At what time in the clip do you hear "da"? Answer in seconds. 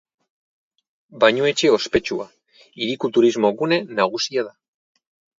4.49-4.55